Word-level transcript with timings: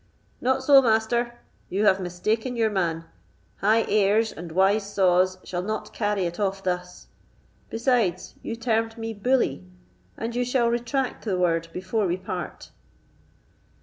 "Not 0.41 0.63
so, 0.63 0.81
Master, 0.81 1.37
you 1.69 1.85
have 1.85 1.99
mistaken 1.99 2.55
your 2.57 2.71
man; 2.71 3.05
high 3.57 3.83
airs 3.87 4.31
and 4.31 4.51
wise 4.51 4.91
saws 4.91 5.37
shall 5.43 5.61
not 5.61 5.93
carry 5.93 6.25
it 6.25 6.39
off 6.39 6.63
thus. 6.63 7.05
Besides, 7.69 8.33
you 8.41 8.55
termed 8.55 8.97
me 8.97 9.13
bully, 9.13 9.63
and 10.17 10.35
you 10.35 10.43
shall 10.43 10.69
retract 10.71 11.23
the 11.23 11.37
word 11.37 11.67
before 11.71 12.07
we 12.07 12.17
part." 12.17 12.71